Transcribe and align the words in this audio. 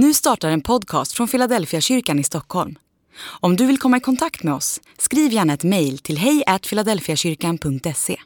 Nu 0.00 0.14
startar 0.14 0.50
en 0.50 0.60
podcast 0.60 1.12
från 1.12 1.28
Philadelphia 1.28 1.80
kyrkan 1.80 2.18
i 2.18 2.24
Stockholm. 2.24 2.78
Om 3.40 3.56
du 3.56 3.66
vill 3.66 3.78
komma 3.78 3.96
i 3.96 4.00
kontakt 4.00 4.42
med 4.42 4.54
oss, 4.54 4.80
skriv 4.98 5.32
gärna 5.32 5.52
ett 5.52 5.64
mejl 5.64 5.98
till 5.98 6.18
hejfiladelfiakyrkan.se. 6.18 8.16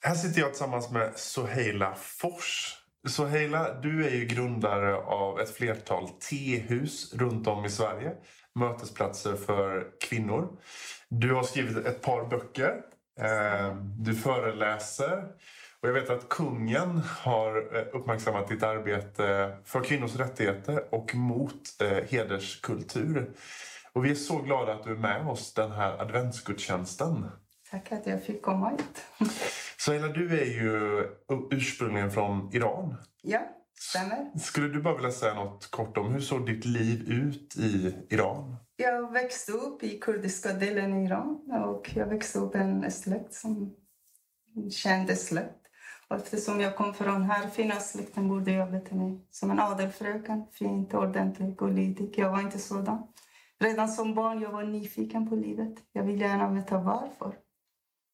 Här 0.00 0.14
sitter 0.14 0.40
jag 0.40 0.50
tillsammans 0.50 0.90
med 0.90 1.12
Soheila 1.16 1.94
Fors. 1.94 2.76
Soheila, 3.08 3.80
du 3.80 4.06
är 4.06 4.10
ju 4.10 4.24
grundare 4.24 4.96
av 4.96 5.40
ett 5.40 5.56
flertal 5.56 6.08
tehus 6.08 7.14
runt 7.14 7.46
om 7.46 7.64
i 7.64 7.70
Sverige. 7.70 8.12
Mötesplatser 8.54 9.36
för 9.36 9.86
kvinnor. 10.00 10.58
Du 11.08 11.34
har 11.34 11.42
skrivit 11.42 11.76
ett 11.76 12.02
par 12.02 12.28
böcker. 12.28 12.72
Eh, 13.20 13.76
du 13.98 14.14
föreläser. 14.14 15.24
Och 15.82 15.88
jag 15.88 15.92
vet 15.92 16.10
att 16.10 16.28
kungen 16.28 17.02
har 17.20 17.76
eh, 17.76 17.84
uppmärksammat 17.92 18.48
ditt 18.48 18.62
arbete 18.62 19.56
för 19.64 19.84
kvinnors 19.84 20.16
rättigheter 20.16 20.94
och 20.94 21.14
mot 21.14 21.82
eh, 21.82 21.88
hederskultur. 21.88 23.30
Och 23.92 24.04
vi 24.04 24.10
är 24.10 24.14
så 24.14 24.38
glada 24.38 24.72
att 24.72 24.84
du 24.84 24.90
är 24.90 24.96
med 24.96 25.28
oss 25.28 25.54
den 25.54 25.72
här 25.72 25.98
adventsgudstjänsten. 26.02 27.30
Tack 27.70 27.92
att 27.92 28.06
jag 28.06 28.22
fick 28.22 28.42
komma 28.42 28.70
hit. 28.70 29.04
Soheila, 29.76 30.08
du 30.08 30.40
är 30.40 30.44
ju 30.44 31.06
ursprungligen 31.50 32.10
från 32.10 32.54
Iran. 32.54 32.96
Ja, 33.22 33.40
stämmer. 33.78 34.38
Skulle 34.38 34.68
du 34.68 34.82
bara 34.82 34.94
vilja 34.94 35.12
säga 35.12 35.34
något 35.34 35.70
kort 35.70 35.96
om 35.96 36.12
hur 36.12 36.20
såg 36.20 36.46
ditt 36.46 36.64
liv 36.64 37.10
ut 37.10 37.56
i 37.56 37.94
Iran? 38.10 38.56
Jag 38.76 39.12
växte 39.12 39.52
upp 39.52 39.82
i 39.82 39.98
kurdiska 39.98 40.52
delen 40.52 40.94
i 40.94 41.04
Iran 41.04 41.52
och 41.66 41.90
jag 41.94 42.06
växte 42.06 42.38
upp 42.38 42.54
i 42.54 42.58
en 42.58 42.90
släkt 42.90 43.34
som 43.34 43.74
kände 44.70 45.16
släkt. 45.16 45.61
Och 46.12 46.18
eftersom 46.18 46.60
jag 46.60 46.76
kom 46.76 46.94
från 46.94 47.22
här 47.22 47.48
fina 47.48 47.80
släkten 47.80 48.28
borde 48.28 48.52
jag 48.52 48.70
bete 48.70 48.94
mig 48.94 49.26
som 49.30 49.50
en 49.50 49.60
adelfröken. 49.60 50.46
Fint, 50.52 50.94
ordentlig 50.94 51.62
och 51.62 51.72
lydig. 51.72 52.14
Jag 52.18 52.30
var 52.30 52.40
inte 52.40 52.58
sådan. 52.58 53.06
Redan 53.58 53.88
som 53.88 54.14
barn 54.14 54.40
jag 54.40 54.52
var 54.52 54.62
nyfiken 54.62 55.28
på 55.28 55.36
livet. 55.36 55.74
Jag 55.92 56.02
ville 56.02 56.24
gärna 56.24 56.50
veta 56.50 56.78
varför. 56.78 57.38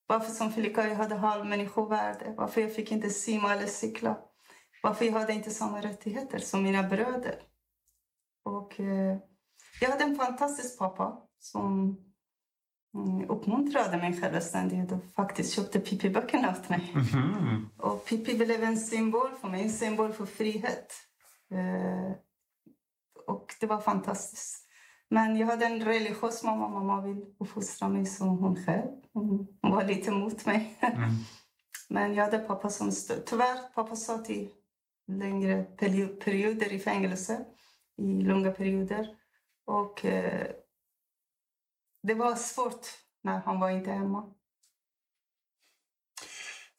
Varför 0.07 0.31
som 0.31 0.53
flicka 0.53 0.89
jag 0.89 0.97
hade 0.97 1.15
halv 1.15 1.47
människovärde. 1.47 2.35
Varför 2.37 2.61
jag 2.61 2.75
fick 2.75 2.93
inte 2.93 3.11
simma 3.11 3.55
eller 3.55 3.67
cykla. 3.67 4.17
Varför 4.83 5.05
jag 5.05 5.12
hade 5.12 5.33
inte 5.33 5.51
samma 5.51 5.81
rättigheter 5.81 6.39
som 6.39 6.62
mina 6.62 6.83
bröder. 6.83 7.43
Och 8.45 8.81
eh, 8.81 9.19
jag 9.81 9.91
hade 9.91 10.05
en 10.05 10.17
fantastisk 10.17 10.79
pappa 10.79 11.23
som 11.39 11.97
uppmuntrade 13.29 13.97
mig 13.97 14.21
självständighet 14.21 14.93
och 14.93 15.05
faktiskt 15.17 15.53
köpte 15.55 15.81
Pippi-böckerna 15.81 16.51
åt 16.51 16.69
mig. 16.69 16.93
Mhm. 16.95 17.69
Och 17.79 18.05
Pippi 18.07 18.37
blev 18.39 18.65
en 18.65 18.77
symbol 18.77 19.31
för 19.41 19.49
mig, 19.49 19.63
en 19.63 19.71
symbol 19.73 20.13
för 20.13 20.27
frihet. 20.27 20.93
Eh, 21.53 22.13
och 23.27 23.55
det 23.61 23.67
var 23.67 23.81
fantastiskt. 23.81 24.65
Men 25.11 25.37
jag 25.37 25.47
hade 25.47 25.67
en 25.67 25.85
religiös 25.85 26.45
mamma. 26.45 26.69
Mamma 26.69 27.01
vill 27.01 27.25
uppfostra 27.41 27.89
mig 27.89 28.07
som 28.07 28.29
hon 28.29 28.65
själv. 28.65 28.91
Hon 29.12 29.47
var 29.61 29.85
lite 29.85 30.11
emot 30.11 30.47
mig. 30.47 30.79
Mm. 30.81 31.11
Men 31.89 32.15
jag 32.15 32.25
hade 32.25 32.39
pappa 32.39 32.71
som 32.71 32.93
stöd. 32.93 33.25
Tyvärr, 33.27 33.75
pappa 33.75 33.97
satt 33.97 34.31
i 34.31 34.51
längre 35.09 35.65
peri- 35.79 36.21
perioder 36.21 36.73
i 36.73 36.79
fängelse. 36.79 37.45
I 37.99 38.23
långa 38.23 38.51
perioder. 38.51 39.09
Och 39.67 40.05
eh, 40.05 40.47
det 42.03 42.15
var 42.15 42.35
svårt 42.35 42.87
när 43.23 43.39
han 43.39 43.61
var 43.61 43.71
inte 43.71 43.91
hemma. 43.91 44.35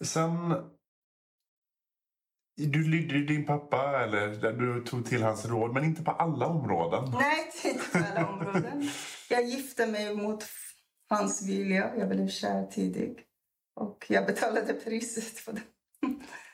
Sen... 0.03 0.53
Du 2.61 2.83
lydde 2.83 3.33
din 3.33 3.45
pappa, 3.45 4.03
eller 4.03 4.51
du 4.51 4.83
tog 4.83 5.05
till 5.05 5.23
hans 5.23 5.45
råd, 5.45 5.73
men 5.73 5.83
inte 5.83 6.03
på 6.03 6.11
alla 6.11 6.47
områden. 6.47 7.11
Nej, 7.11 7.51
inte 7.65 7.83
på 7.91 7.97
alla 7.97 8.29
områden. 8.29 8.89
Jag 9.29 9.43
gifte 9.43 9.87
mig 9.87 10.15
mot 10.15 10.43
hans 11.09 11.47
vilja. 11.47 11.95
Jag 11.97 12.09
blev 12.09 12.27
kär 12.27 12.65
tidigt. 12.65 13.19
Och 13.75 14.05
jag 14.09 14.25
betalade 14.25 14.73
priset 14.73 15.39
för 15.39 15.53
det. 15.53 15.61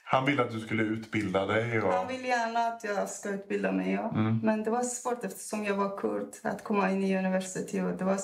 Han 0.04 0.26
ville 0.26 0.44
att 0.44 0.52
du 0.52 0.60
skulle 0.60 0.84
utbilda 0.84 1.46
dig. 1.46 1.82
Och... 1.82 1.94
Han 1.94 2.08
vill 2.08 2.26
gärna 2.26 2.60
att 2.60 2.84
jag 2.84 3.10
ska 3.10 3.30
utbilda 3.30 3.72
mig. 3.72 3.92
Ja. 3.92 4.12
Mm. 4.16 4.40
Men 4.44 4.64
det 4.64 4.72
var 4.72 4.84
svårt 4.84 5.24
eftersom 5.24 5.64
jag 5.64 5.76
var 5.76 5.98
kurd 5.98 6.36
att 6.44 6.64
komma 6.64 6.92
in 6.92 7.04
i 7.04 7.18
universitet. 7.18 8.00
Det 8.00 8.06
var 8.06 8.20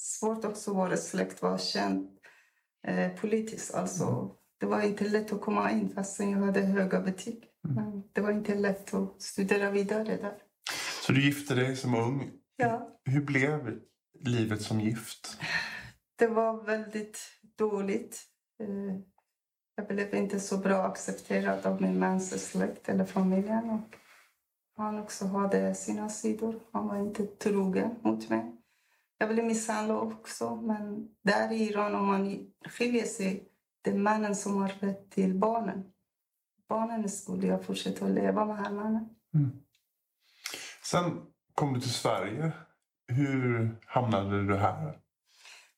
svårt 0.00 0.44
också. 0.44 0.74
Vår 0.74 0.96
släkt 0.96 1.42
var 1.42 1.58
känd 1.58 2.08
eh, 2.86 3.12
politiskt. 3.20 3.74
Alltså, 3.74 4.30
det 4.60 4.66
var 4.66 4.82
inte 4.82 5.04
lätt 5.08 5.32
att 5.32 5.40
komma 5.40 5.70
in 5.70 5.88
fastän 5.94 6.30
jag 6.30 6.38
hade 6.38 6.60
höga 6.60 7.00
betyg. 7.00 7.44
Men 7.62 8.02
det 8.12 8.20
var 8.20 8.30
inte 8.32 8.54
lätt 8.54 8.94
att 8.94 9.22
studera 9.22 9.70
vidare 9.70 10.04
där. 10.04 10.34
Så 11.06 11.12
du 11.12 11.24
gifte 11.24 11.54
dig 11.54 11.76
som 11.76 11.94
ung. 11.94 12.30
Ja. 12.56 13.00
Hur 13.04 13.20
blev 13.24 13.80
livet 14.20 14.62
som 14.62 14.80
gift? 14.80 15.38
Det 16.18 16.26
var 16.26 16.64
väldigt 16.64 17.18
dåligt. 17.58 18.20
Eh, 18.62 18.96
Jag 19.76 19.86
blev 19.86 20.14
inte 20.14 20.40
så 20.40 20.58
bra 20.58 20.82
accepterad 20.82 21.66
av 21.66 21.82
min 21.82 21.98
mans 21.98 22.50
släkt 22.50 22.88
eller 22.88 23.04
familjen. 23.04 23.70
Och 23.70 23.94
han 24.76 24.98
också 24.98 25.26
hade 25.26 25.74
sina 25.74 26.08
sidor. 26.08 26.60
Han 26.72 26.88
var 26.88 26.98
inte 26.98 27.26
trogen 27.26 27.90
mot 28.02 28.28
mig. 28.30 28.56
Jag 29.20 29.28
blev 29.28 29.44
misshandlad 29.44 29.96
också. 29.96 30.56
Men 30.56 31.08
där 31.22 31.52
i 31.52 31.68
Iran, 31.68 31.94
om 31.94 32.06
man 32.06 32.46
skiljer 32.64 33.04
sig, 33.04 33.48
det 33.82 33.90
är 33.90 33.94
mannen 33.94 34.36
som 34.36 34.56
har 34.56 34.68
rätt 34.68 35.10
till 35.10 35.34
barnen. 35.34 35.84
Barnen 36.68 37.08
skulle 37.08 37.46
jag 37.46 37.64
fortsätta 37.64 38.04
att 38.04 38.10
leva 38.10 38.44
med 38.44 38.56
här 38.56 38.72
mannen. 38.72 39.08
Sen 40.84 41.22
kom 41.54 41.74
du 41.74 41.80
till 41.80 41.94
Sverige. 41.94 42.52
Hur 43.06 43.76
hamnade 43.86 44.46
du 44.46 44.56
här? 44.56 44.98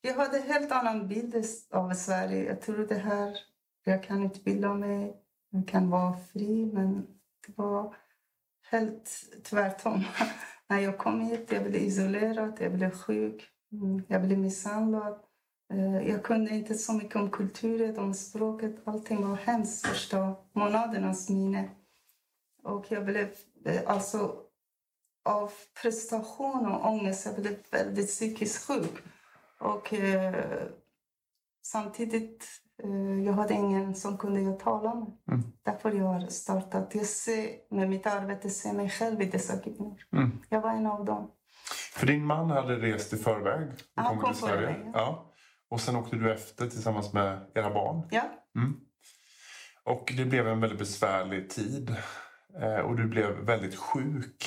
Jag 0.01 0.13
hade 0.13 0.37
en 0.37 0.47
helt 0.47 0.71
annan 0.71 1.07
bild 1.07 1.45
av 1.71 1.93
Sverige. 1.93 2.43
Jag 2.43 2.61
trodde 2.61 2.95
här, 2.95 3.37
jag 3.83 4.03
kan 4.03 4.25
utbilda 4.25 4.73
mig, 4.73 5.15
jag 5.49 5.67
kan 5.67 5.89
vara 5.89 6.17
fri. 6.17 6.65
Men 6.65 7.07
det 7.47 7.57
var 7.57 7.95
helt 8.71 9.11
tvärtom. 9.43 10.03
När 10.69 10.79
jag 10.79 10.97
kom 10.97 11.21
hit 11.21 11.51
jag 11.51 11.63
blev 11.63 11.81
isolerad, 11.81 12.57
jag 12.59 12.73
blev 12.73 12.91
sjuk, 12.91 13.49
mm, 13.71 14.03
jag 14.07 14.21
blev 14.21 14.37
misshandlad. 14.37 15.19
Eh, 15.73 16.09
jag 16.09 16.23
kunde 16.23 16.51
inte 16.55 16.75
så 16.75 16.93
mycket 16.93 17.15
om 17.15 17.31
kulturen, 17.31 17.97
om 17.97 18.13
språket. 18.13 18.75
Allting 18.83 19.27
var 19.29 19.35
hemskt 19.35 19.87
första 19.87 20.35
månadernas 20.53 21.29
minne. 21.29 21.69
Och 22.63 22.85
jag 22.89 23.05
blev 23.05 23.33
eh, 23.65 23.81
alltså 23.85 24.39
av 25.25 25.51
prestation 25.81 26.65
och 26.65 26.87
ångest, 26.87 27.25
jag 27.25 27.35
blev 27.35 27.55
väldigt 27.71 28.07
psykiskt 28.07 28.67
sjuk. 28.67 29.03
Och 29.59 29.93
eh, 29.93 30.63
samtidigt, 31.65 32.45
jag 33.25 33.33
hade 33.33 33.53
ingen 33.53 33.95
som 33.95 34.17
kunde 34.17 34.41
jag 34.41 34.59
tala 34.59 34.95
med. 34.95 35.07
Mm. 35.31 35.43
Därför 35.63 35.91
jag 35.91 36.05
har 36.05 36.27
startat. 36.27 36.95
Jag 36.95 37.05
ser 37.05 37.49
med 37.75 37.89
mitt 37.89 38.07
arbete 38.07 38.49
ser 38.49 38.73
mig 38.73 38.89
själv 38.89 39.21
i 39.21 39.25
dessa 39.25 39.57
kvinnor. 39.57 39.95
Mm. 40.13 40.31
Jag 40.49 40.61
var 40.61 40.69
en 40.69 40.87
av 40.87 41.05
dem. 41.05 41.31
För 41.93 42.07
din 42.07 42.25
man 42.25 42.49
hade 42.51 42.75
rest 42.75 43.13
i 43.13 43.17
förväg. 43.17 43.67
och 43.97 44.03
kommit 44.05 44.21
kom 44.23 44.33
till 44.33 44.41
Sverige. 44.41 44.67
mig, 44.67 44.91
Ja. 44.93 45.29
Och 45.69 45.81
sen 45.81 45.95
åkte 45.95 46.15
du 46.15 46.33
efter 46.33 46.69
tillsammans 46.69 47.13
med 47.13 47.51
era 47.55 47.73
barn. 47.73 48.07
Ja, 48.11 48.23
Mm. 48.55 48.73
Och 49.85 50.13
det 50.17 50.25
blev 50.25 50.47
en 50.47 50.59
väldigt 50.61 50.79
besvärlig 50.79 51.49
tid. 51.49 51.95
Eh, 52.61 52.75
och 52.79 52.95
du 52.95 53.07
blev 53.07 53.29
väldigt 53.29 53.75
sjuk. 53.75 54.45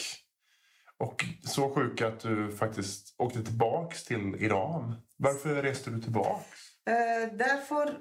Och 0.99 1.25
så 1.45 1.75
sjuk 1.75 2.01
att 2.03 2.21
du 2.21 2.53
faktiskt 2.53 3.15
åkte 3.19 3.43
tillbaks 3.45 4.05
till 4.05 4.35
Iran. 4.39 4.95
Varför 5.17 5.63
reste 5.63 5.91
du 5.91 6.01
tillbaks? 6.01 6.47
eh, 6.87 7.33
därför 7.37 7.97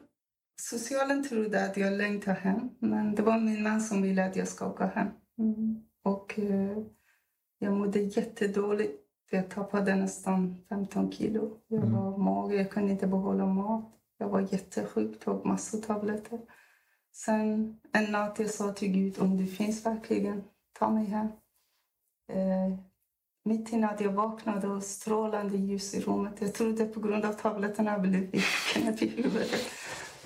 socialen 0.61 1.23
trodde 1.23 1.66
att 1.66 1.77
jag 1.77 1.93
längtade 1.93 2.38
hem. 2.39 2.69
Men 2.79 3.16
det 3.16 3.21
var 3.21 3.39
min 3.39 3.63
man 3.63 3.81
som 3.81 4.01
ville 4.01 4.25
att 4.25 4.35
jag 4.35 4.47
ska 4.47 4.67
åka 4.69 4.85
hem. 4.85 5.07
Mm. 5.39 5.81
Och 6.03 6.39
eh, 6.39 6.77
jag 7.59 7.74
mådde 7.74 8.00
jättedåligt. 8.00 9.01
Jag 9.31 9.50
tappade 9.50 9.95
nästan 9.95 10.56
15 10.69 11.12
kilo. 11.12 11.57
Jag 11.68 11.83
Mm. 11.83 11.94
var 11.94 12.18
mager, 12.18 12.57
jag 12.57 12.71
kunde 12.71 12.91
inte 12.91 13.07
behålla 13.07 13.45
mat. 13.45 13.91
Jag 14.18 14.30
var 14.30 14.41
jättesjuk, 14.41 15.19
tog 15.19 15.45
massor 15.45 15.81
tabletter. 15.81 16.39
Sen 17.13 17.77
en 17.91 18.12
natt 18.12 18.39
jag 18.39 18.50
sa 18.50 18.74
till 18.74 18.91
Gud, 18.91 19.19
om 19.19 19.38
du 19.38 19.47
finns 19.47 19.85
verkligen, 19.85 20.44
ta 20.80 20.89
mig 20.89 21.06
hem. 21.06 21.27
Eh, 22.31 22.80
mitt 23.45 23.74
i 23.74 23.77
natt 23.77 24.01
jag 24.01 24.12
vaknade 24.12 24.68
och 24.68 24.83
strålande 24.83 25.57
ljus 25.57 25.94
i 25.94 26.01
rummet. 26.01 26.33
Jag 26.39 26.53
trodde 26.53 26.85
på 26.85 27.00
grund 27.00 27.25
av 27.25 27.33
tabletterna 27.33 27.91
jag 27.91 28.01
blev 28.01 28.31
knäpp 28.74 29.01
i 29.01 29.07
huvudet. 29.07 29.62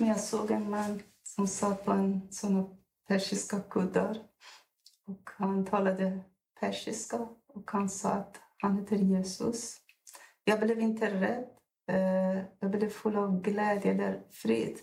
Men 0.00 0.08
jag 0.08 0.20
såg 0.20 0.50
en 0.50 0.70
man 0.70 1.02
som 1.22 1.46
satt 1.46 1.84
på 1.84 1.90
en 1.92 2.32
sån 2.32 2.54
här 2.54 2.66
persiska 3.08 3.60
kuddar. 3.60 4.18
Och 5.06 5.30
han 5.36 5.66
talade 5.66 6.20
persiska 6.60 7.28
och 7.46 7.70
han 7.70 7.88
sa 7.88 8.10
att 8.10 8.40
han 8.58 8.78
heter 8.78 8.96
Jesus. 8.96 9.76
Jag 10.44 10.60
blev 10.60 10.80
inte 10.80 11.20
rädd. 11.20 11.44
Eh, 11.88 12.44
jag 12.60 12.70
blev 12.70 12.88
full 12.88 13.16
av 13.16 13.40
glädje 13.40 13.92
eller 13.92 14.22
frid. 14.30 14.78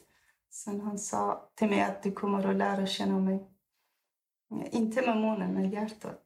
Sen 0.50 0.82
han 0.82 1.00
sa 1.00 1.52
till 1.56 1.70
mig 1.70 1.82
att 1.82 2.04
du 2.04 2.12
kommer 2.12 2.48
att 2.48 2.56
lära 2.56 2.86
känna 2.86 3.20
mig. 3.20 3.48
Inte 4.72 5.02
med 5.02 5.18
munnen, 5.18 5.54
med 5.54 5.74
hjärtat. 5.74 6.26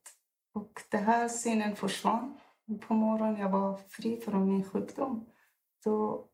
Och 0.53 0.81
det 0.89 0.97
här 0.97 1.27
synen 1.27 1.75
försvann. 1.75 2.37
På 2.87 2.93
morgonen 2.93 3.39
jag 3.39 3.49
var 3.49 3.77
fri 3.77 4.21
från 4.21 4.45
min 4.45 4.63
sjukdom. 4.63 5.25
Då, 5.83 6.27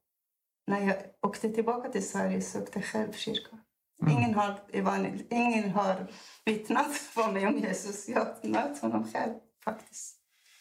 när 0.68 0.88
jag 0.88 0.96
åkte 1.22 1.50
tillbaka 1.50 1.90
till 1.90 2.10
Sverige 2.10 2.42
sökte 2.42 2.80
jag 2.80 2.86
själv 2.86 3.12
kyrkan. 3.12 3.60
Mm. 4.02 4.18
Ingen, 4.18 4.34
har, 4.34 4.60
ingen 5.30 5.72
har 5.72 6.08
vittnat 6.46 6.94
för 6.96 7.32
mig 7.32 7.48
om 7.48 7.58
Jesus. 7.58 8.10
Jag 8.10 8.20
har 8.20 8.50
mött 8.50 8.82
honom 8.82 9.12
själv 9.14 9.34
faktiskt. 9.66 10.16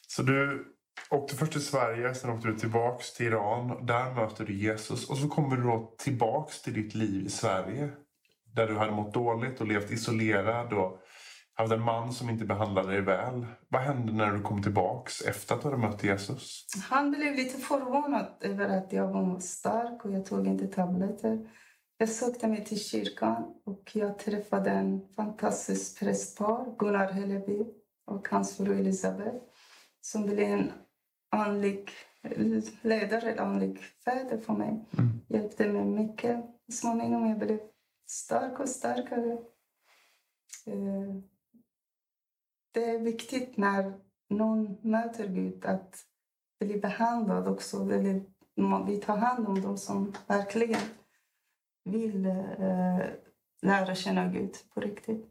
Så 0.07 0.23
du 0.23 0.67
åkte 1.11 1.37
först 1.37 1.53
till 1.53 1.65
Sverige, 1.65 2.15
sen 2.15 2.31
åkte 2.31 2.49
du 2.49 2.59
tillbaka 2.59 3.05
till 3.17 3.27
Iran. 3.27 3.87
Där 3.87 4.15
möter 4.15 4.45
du 4.45 4.55
Jesus 4.55 5.11
och 5.11 5.19
så 5.19 5.29
kommer 5.29 5.57
du 5.57 5.63
då 5.63 5.95
tillbaka 5.99 6.53
till 6.65 6.75
ditt 6.75 6.95
liv 6.95 7.27
i 7.27 7.31
Sverige. 7.31 7.89
Där 8.55 8.67
du 8.67 8.77
hade 8.77 8.93
mått 8.93 9.15
dåligt 9.15 9.61
och 9.61 9.67
levt 9.67 9.91
isolerad 9.91 10.73
och 10.73 11.01
hade 11.57 11.75
en 11.75 11.83
man 11.83 12.13
som 12.13 12.31
inte 12.31 12.45
behandlade 12.45 12.93
dig 12.93 13.01
väl. 13.01 13.47
Vad 13.69 13.83
hände 13.83 14.13
när 14.13 14.33
du 14.33 14.43
kom 14.43 14.63
tillbaks 14.63 15.21
efter 15.21 15.55
att 15.55 15.63
du 15.63 15.69
hade 15.69 15.83
mött 15.83 16.05
Jesus? 16.05 16.67
Han 16.91 17.11
blev 17.11 17.35
lite 17.35 17.59
förvånad 17.59 18.27
över 18.41 18.69
att 18.79 18.93
jag 18.93 19.09
var 19.09 19.39
stark 19.39 20.05
och 20.05 20.13
jag 20.13 20.27
tog 20.27 20.47
inte 20.47 20.67
tabletter. 20.67 21.51
Jag 21.99 22.09
sökte 22.09 22.49
mig 22.49 22.65
till 22.65 22.81
kyrkan 22.81 23.55
och 23.65 23.91
jag 23.93 24.19
träffade 24.19 24.71
en 24.71 25.09
fantastisk 25.17 25.99
prästpar, 25.99 26.77
Gunnar 26.79 27.13
Helleby 27.13 27.67
och 28.07 28.29
hans 28.29 28.57
fru 28.57 28.79
Elisabeth, 28.81 29.37
som 30.01 30.23
blev 30.23 30.39
en 30.39 30.73
andlig 31.31 31.91
ledare, 32.83 33.31
eller 33.31 33.43
andlig 33.43 33.79
fäder 34.05 34.39
för 34.39 34.53
mig. 34.53 34.85
Mm. 34.99 35.21
Hjälpte 35.29 35.69
mig 35.69 35.85
mycket. 35.85 36.45
Så 36.69 36.73
småningom 36.73 37.29
jag 37.29 37.39
blev 37.39 37.59
stark 38.07 38.61
och 38.61 38.69
starkare. 38.69 39.33
Eh, 40.67 41.36
det 42.77 42.85
är 42.85 42.99
viktigt 42.99 43.57
när 43.57 43.93
någon 44.29 44.77
möter 44.83 45.29
Gud 45.29 45.65
att 45.65 46.05
bli 46.61 46.81
behandlad 46.81 47.49
också. 47.49 47.85
Vi 48.87 48.97
tar 48.97 49.17
hand 49.17 49.49
om 49.49 49.63
dem 49.63 49.79
som 49.79 50.15
verkligen 50.27 50.81
vill 51.85 52.27
eh, 52.27 53.07
lära 53.63 53.95
känna 53.95 54.29
Gud 54.29 54.55
på 54.75 54.81
riktigt. 54.81 55.27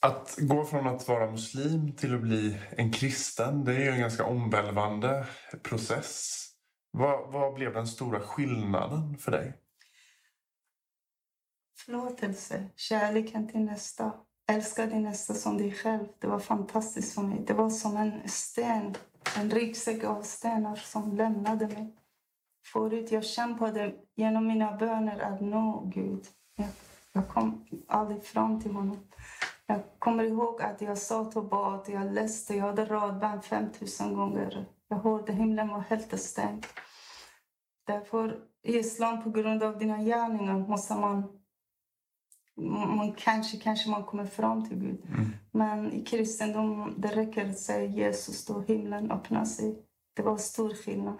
Att 0.00 0.36
gå 0.38 0.64
från 0.64 0.86
att 0.86 1.08
vara 1.08 1.30
muslim 1.30 1.92
till 1.96 2.14
att 2.14 2.20
bli 2.20 2.60
en 2.70 2.92
kristen 2.92 3.64
det 3.64 3.86
är 3.86 3.92
en 3.92 4.00
ganska 4.00 4.24
omvälvande 4.24 5.26
process. 5.62 6.42
Vad, 6.90 7.32
vad 7.32 7.54
blev 7.54 7.72
den 7.72 7.86
stora 7.86 8.20
skillnaden 8.20 9.18
för 9.18 9.32
dig? 9.32 9.58
Förlåtelse, 11.84 12.70
kärleken 12.76 13.48
till 13.48 13.60
nästa. 13.60 14.25
Älska 14.52 14.86
din 14.86 15.02
nästa 15.02 15.34
som 15.34 15.58
dig 15.58 15.72
själv. 15.72 16.06
Det 16.18 16.26
var 16.26 16.38
fantastiskt 16.38 17.14
för 17.14 17.22
mig. 17.22 17.44
Det 17.46 17.52
var 17.52 17.70
som 17.70 17.96
en 17.96 18.28
sten, 18.28 18.94
en 19.38 19.50
ryggsäck 19.50 20.04
av 20.04 20.22
stenar 20.22 20.76
som 20.76 21.16
lämnade 21.16 21.66
mig. 21.66 21.96
Förut 22.72 23.12
jag 23.12 23.24
kämpade 23.24 23.94
genom 24.14 24.46
mina 24.46 24.76
böner 24.76 25.18
att 25.18 25.40
nå 25.40 25.82
Gud. 25.94 26.26
Jag, 26.56 26.68
jag 27.12 27.28
kom 27.28 27.66
aldrig 27.88 28.24
fram 28.24 28.60
till 28.60 28.72
honom. 28.72 28.98
Jag 29.66 29.80
kommer 29.98 30.24
ihåg 30.24 30.62
att 30.62 30.80
jag 30.80 30.98
satt 30.98 31.36
och 31.36 31.48
bad, 31.48 31.84
jag 31.88 32.14
läste, 32.14 32.54
jag 32.54 32.64
hade 32.64 32.84
radband 32.84 33.44
5000 33.44 34.14
gånger. 34.14 34.66
Jag 34.88 34.96
hörde 34.96 35.32
himlen 35.32 35.68
var 35.68 35.80
helt 35.80 36.20
stängd. 36.20 36.66
Därför 37.86 38.40
i 38.62 38.78
islam, 38.78 39.22
på 39.22 39.30
grund 39.30 39.62
av 39.62 39.78
dina 39.78 39.98
gärningar, 39.98 40.58
måste 40.58 40.94
man 40.94 41.40
man 42.56 43.12
kanske, 43.12 43.56
kanske 43.56 43.90
man 43.90 44.04
kommer 44.04 44.26
fram 44.26 44.68
till 44.68 44.78
Gud. 44.78 45.02
Mm. 45.08 45.26
Men 45.50 45.92
i 45.92 46.04
kristendom 46.04 46.94
det 46.98 47.08
räcker 47.08 47.50
att 47.50 47.58
säga 47.58 47.84
Jesus 47.84 48.44
då 48.44 48.60
himlen 48.60 49.10
öppnar 49.10 49.44
sig. 49.44 49.82
Det 50.16 50.22
var 50.22 50.36
stor 50.36 50.74
skillnad. 50.74 51.18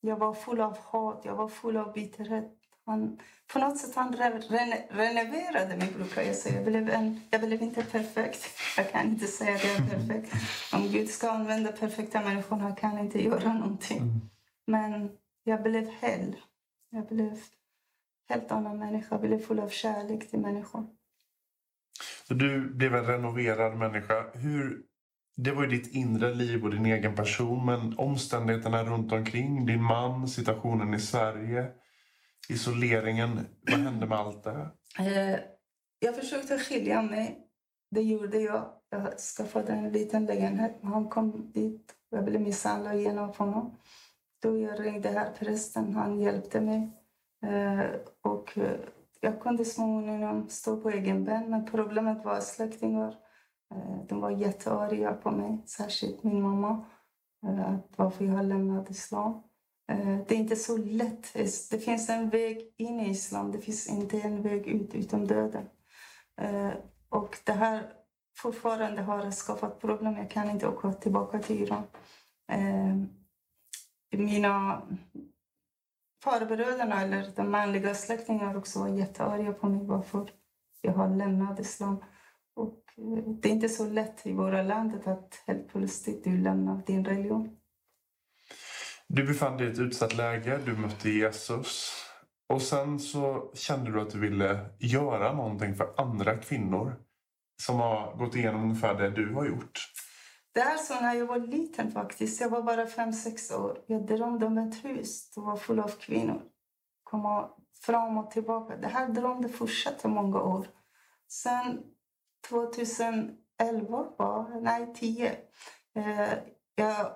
Jag 0.00 0.16
var 0.16 0.34
full 0.34 0.60
av 0.60 0.78
hat, 0.78 1.22
jag 1.24 1.36
var 1.36 1.48
full 1.48 1.76
av 1.76 1.92
bitterhet. 1.92 2.52
Han, 2.86 3.18
på 3.52 3.58
något 3.58 3.78
sätt 3.78 3.94
han 3.94 4.12
re, 4.12 4.30
re, 4.30 4.86
renoverade 4.90 5.76
mig, 5.76 5.92
brukar 5.96 6.22
jag 6.22 6.36
säga. 6.36 6.54
Jag 6.54 6.64
blev, 6.64 6.90
en, 6.90 7.20
jag 7.30 7.40
blev 7.40 7.62
inte 7.62 7.84
perfekt. 7.84 8.46
Jag 8.76 8.92
kan 8.92 9.06
inte 9.06 9.26
säga 9.26 9.54
att 9.54 9.64
jag 9.64 9.76
är 9.76 9.88
perfekt. 9.88 10.34
Om 10.72 10.88
Gud 10.88 11.10
ska 11.10 11.30
använda 11.30 11.72
perfekta 11.72 12.20
människor, 12.20 12.56
han 12.56 12.76
kan 12.76 12.98
inte 12.98 13.24
göra 13.24 13.52
någonting. 13.52 13.98
Mm. 13.98 14.20
Men 14.66 15.10
jag 15.44 15.62
blev 15.62 15.90
hel. 16.00 16.36
Jag 16.90 17.06
blev 17.06 17.40
helt 18.28 18.52
annan 18.52 18.78
människa. 18.78 19.06
Jag 19.10 19.20
blev 19.20 19.38
full 19.38 19.60
av 19.60 19.68
kärlek 19.68 20.30
till 20.30 20.40
människor. 20.40 20.86
Så 22.28 22.34
du 22.34 22.74
blev 22.74 22.94
en 22.94 23.06
renoverad 23.06 23.76
människa. 23.76 24.30
Hur 24.34 24.82
det 25.36 25.52
var 25.52 25.62
ju 25.62 25.68
ditt 25.68 25.94
inre 25.94 26.34
liv 26.34 26.64
och 26.64 26.70
din 26.70 26.86
egen 26.86 27.14
person. 27.14 27.66
Men 27.66 27.98
omständigheterna 27.98 28.84
runt 28.84 29.12
omkring, 29.12 29.66
din 29.66 29.82
man, 29.82 30.28
situationen 30.28 30.94
i 30.94 31.00
Sverige, 31.00 31.66
isoleringen. 32.48 33.40
Vad 33.70 33.80
hände 33.80 34.06
med 34.06 34.18
allt 34.18 34.44
det 34.44 34.70
eh, 34.98 35.40
Jag 35.98 36.16
försökte 36.16 36.58
skilja 36.58 37.02
mig. 37.02 37.38
Det 37.90 38.02
gjorde 38.02 38.38
jag. 38.38 38.72
Jag 38.90 39.18
skaffade 39.18 39.72
en 39.72 39.92
liten 39.92 40.26
lägenhet. 40.26 40.78
Han 40.82 41.08
kom 41.08 41.52
dit. 41.52 41.94
Jag 42.10 42.24
blev 42.24 42.40
misshandlad 42.40 43.00
genom 43.00 43.28
honom. 43.28 43.76
Då 44.42 44.58
jag 44.58 44.84
ringde 44.84 45.08
här 45.08 45.32
prästen. 45.38 45.94
Han 45.94 46.20
hjälpte 46.20 46.60
mig. 46.60 46.90
Och 48.46 48.58
eh, 48.58 48.80
jag 49.20 49.40
kunde 49.40 49.64
småningom 49.64 50.48
stå 50.48 50.76
på 50.76 50.90
egen 50.90 51.24
ben. 51.24 51.50
Men 51.50 51.66
problemet 51.66 52.24
var 52.24 52.40
släktingar 52.40 53.14
eh, 53.74 54.06
de 54.08 54.20
var 54.20 54.30
jättearga 54.30 55.12
på 55.12 55.30
mig, 55.30 55.62
särskilt 55.66 56.22
min 56.22 56.42
mamma. 56.42 56.84
Eh, 57.46 57.74
att 57.74 57.92
varför 57.96 58.24
jag 58.24 58.32
lämnade 58.32 58.48
lämnat 58.48 58.90
islam. 58.90 59.42
Det 60.28 60.32
är 60.32 60.38
inte 60.38 60.56
så 60.56 60.76
lätt. 60.76 61.32
Det 61.70 61.78
finns 61.78 62.08
en 62.08 62.30
väg 62.30 62.74
in 62.76 63.00
i 63.00 63.10
islam, 63.10 63.52
det 63.52 63.58
finns 63.58 63.88
inte 63.88 64.20
en 64.20 64.42
väg 64.42 64.66
ut 64.66 64.94
utom 64.94 65.26
döden. 65.26 65.68
Och 67.08 67.36
det 67.44 67.52
här 67.52 67.92
fortfarande 68.36 69.02
har 69.02 69.30
skapat 69.30 69.80
problem. 69.80 70.16
Jag 70.16 70.30
kan 70.30 70.50
inte 70.50 70.68
åka 70.68 70.92
tillbaka 70.92 71.38
till 71.38 71.62
Iran. 71.62 71.82
Mina 74.10 74.82
farbröderna, 76.24 77.02
eller 77.02 77.32
de 77.36 77.50
manliga 77.50 77.94
släktingarna 77.94 78.58
också 78.58 78.78
var 78.78 78.88
jättearga 78.88 79.52
på 79.52 79.68
mig 79.68 79.86
varför 79.86 80.30
jag 80.80 80.92
har 80.92 81.16
lämnat 81.16 81.60
islam. 81.60 82.04
Och 82.56 82.82
eh, 82.96 83.24
det 83.42 83.48
är 83.48 83.52
inte 83.52 83.68
så 83.68 83.88
lätt 83.88 84.26
i 84.26 84.32
våra 84.32 84.62
landet 84.62 85.06
att 85.06 85.42
helt 85.46 85.68
plötsligt 85.68 86.24
du 86.24 86.38
lämnar 86.38 86.82
din 86.86 87.04
religion. 87.04 87.56
Du 89.08 89.24
befann 89.24 89.56
dig 89.56 89.66
i 89.66 89.70
ett 89.70 89.78
utsatt 89.78 90.16
läge, 90.16 90.60
du 90.64 90.76
mötte 90.76 91.10
Jesus. 91.10 91.92
Och 92.48 92.62
sen 92.62 92.98
så 92.98 93.50
kände 93.54 93.92
du 93.92 94.00
att 94.00 94.10
du 94.10 94.20
ville 94.20 94.66
göra 94.78 95.32
någonting 95.32 95.74
för 95.74 95.94
andra 95.96 96.36
kvinnor 96.36 96.96
som 97.62 97.76
har 97.76 98.16
gått 98.16 98.36
igenom 98.36 98.62
ungefär 98.62 98.94
det 98.94 99.10
du 99.10 99.34
har 99.34 99.46
gjort. 99.46 99.80
Det 100.56 100.62
är 100.62 100.76
så 100.76 101.00
när 101.00 101.14
jag 101.14 101.26
var 101.26 101.38
liten 101.38 101.90
faktiskt. 101.90 102.40
Jag 102.40 102.48
var 102.48 102.62
bara 102.62 102.86
fem 102.86 103.12
sex 103.12 103.50
år. 103.50 103.78
Jag 103.86 104.06
drömde 104.06 104.46
om 104.46 104.58
ett 104.58 104.84
hus. 104.84 105.30
Det 105.34 105.40
var 105.40 105.56
fullt 105.56 105.84
av 105.84 105.88
kvinnor. 105.88 106.42
Komma 107.02 107.50
fram 107.80 108.18
och 108.18 108.30
tillbaka. 108.30 108.76
Det 108.76 108.88
här 108.88 109.08
drömde 109.08 109.48
fortsatte 109.48 110.08
många 110.08 110.42
år. 110.42 110.66
Sen 111.28 111.82
2011 112.48 113.36
var, 114.18 114.60
nej 114.60 114.94
10. 114.94 115.36
Eh, 115.94 116.32
jag, 116.74 117.10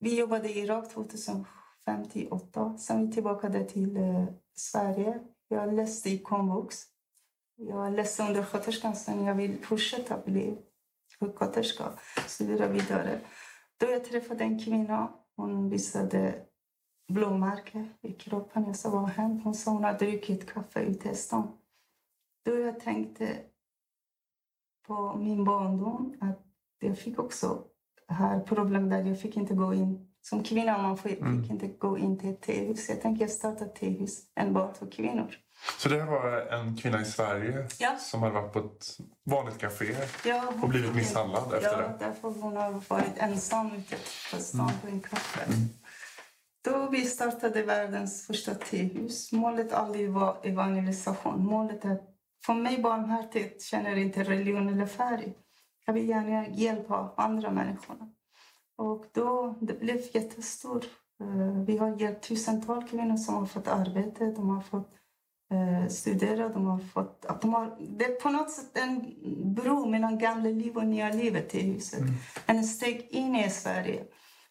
vi 0.00 0.18
jobbade 0.18 0.48
i 0.48 0.58
Irak 0.58 0.90
2058. 0.90 2.78
Sen 2.78 3.06
vi 3.06 3.12
tillbaka 3.12 3.64
till 3.64 3.96
eh, 3.96 4.24
Sverige. 4.54 5.20
Jag 5.48 5.74
läste 5.74 6.10
i 6.10 6.18
komvux. 6.18 6.76
Jag 7.56 7.92
läste 7.92 8.22
undersköterskan 8.22 8.96
sen 8.96 9.24
jag 9.24 9.34
vill 9.34 9.64
fortsätta 9.64 10.18
bli 10.24 10.58
sjuksköterska, 11.20 11.92
studera 12.26 12.68
vidare. 12.68 13.20
Då 13.76 13.86
jag 13.86 14.04
träffade 14.04 14.44
en 14.44 14.64
kvinna. 14.64 15.12
Hon 15.36 15.70
visade 15.70 16.46
blåmärken 17.08 17.88
i 18.02 18.12
kroppen. 18.12 18.64
Jag 18.66 18.76
sa, 18.76 18.90
vad 18.90 19.00
har 19.00 19.08
hänt? 19.08 19.44
Hon 19.44 19.54
sa 19.54 19.70
hon 19.70 19.84
hade 19.84 19.98
druckit 19.98 20.52
kaffe 20.52 20.82
i 20.82 21.14
stan. 21.14 21.58
Då 22.44 22.58
jag 22.58 22.80
tänkte, 22.80 23.38
på 24.86 25.16
min 25.16 25.44
barndom 25.44 26.16
att 26.20 26.46
jag 26.78 26.98
fick 26.98 27.18
också 27.18 27.64
här 28.08 28.40
problem 28.40 28.88
där 28.88 29.04
jag 29.04 29.20
fick 29.20 29.36
inte 29.36 29.54
gå 29.54 29.74
in. 29.74 30.12
Som 30.22 30.42
kvinna 30.42 30.82
man 30.82 30.96
fick, 30.96 31.20
mm. 31.20 31.42
fick 31.42 31.50
inte 31.50 31.66
gå 31.68 31.98
in 31.98 32.18
till 32.18 32.30
ett 32.30 32.42
tehus. 32.42 32.88
Jag 32.88 33.00
tänkte 33.00 33.24
jag 33.24 33.30
starta 33.30 33.64
ett 33.64 33.74
tehus 33.74 34.32
enbart 34.34 34.76
för 34.76 34.90
kvinnor. 34.90 35.36
Så 35.78 35.88
det 35.88 36.04
var 36.04 36.40
en 36.50 36.76
kvinna 36.76 37.00
i 37.00 37.04
Sverige 37.04 37.68
ja. 37.78 37.96
som 37.98 38.22
hade 38.22 38.34
varit 38.34 38.52
på 38.52 38.58
ett 38.58 38.98
vanligt 39.24 39.58
café 39.58 39.96
ja, 40.24 40.42
och 40.62 40.68
blivit 40.68 40.94
misshandlad 40.94 41.44
ja, 41.50 41.56
efter 41.56 41.76
det? 41.76 41.96
Ja, 42.00 42.06
därför 42.06 42.40
hon 42.40 42.56
har 42.56 42.82
varit 42.88 43.18
ensam 43.18 43.72
ute 43.72 43.96
på 44.32 44.42
stan 44.42 44.60
mm. 44.60 44.80
på 44.80 44.88
en 44.88 45.00
kaffe. 45.00 45.44
Mm. 45.44 45.68
Då 46.64 46.88
vi 46.90 47.04
startade 47.04 47.62
världens 47.62 48.26
första 48.26 48.54
tehus. 48.54 49.32
Målet 49.32 49.72
aldrig 49.72 50.10
var 50.10 50.38
evangelisation. 50.42 51.44
Målet 51.44 51.84
är 51.84 51.98
för 52.46 52.54
mig 52.54 52.78
barmhärtighet 52.78 53.62
känner 53.62 53.96
inte 53.96 54.24
religion 54.24 54.68
eller 54.68 54.86
färg. 54.86 55.34
Jag 55.86 55.94
vill 55.94 56.08
gärna 56.08 56.48
hjälpa 56.48 57.14
andra 57.16 57.50
människor. 57.50 57.96
Och 58.78 59.06
då, 59.12 59.58
det 59.60 59.80
blev 59.80 60.00
jättestort. 60.12 60.84
Eh, 61.20 61.64
vi 61.66 61.78
har 61.78 62.00
hjälpt 62.00 62.28
tusentals 62.28 62.90
kvinnor 62.90 63.16
som 63.16 63.34
har 63.34 63.46
fått 63.46 63.68
arbete, 63.68 64.24
de 64.24 64.48
har 64.48 64.60
fått 64.60 64.92
eh, 65.50 65.88
studera, 65.88 66.48
de 66.48 66.66
har 66.66 66.78
fått... 66.78 67.26
De 67.40 67.54
har, 67.54 67.76
det 67.80 68.04
är 68.04 68.20
på 68.20 68.30
något 68.30 68.50
sätt 68.50 68.78
en 68.78 69.14
bro 69.54 69.86
mellan 69.86 70.18
gamla 70.18 70.50
liv 70.50 70.76
och 70.76 70.86
nya 70.86 71.10
livet 71.10 71.54
i 71.54 71.60
huset. 71.60 72.00
Mm. 72.00 72.14
En 72.46 72.64
steg 72.64 73.06
in 73.10 73.36
i 73.36 73.50
Sverige. 73.50 74.04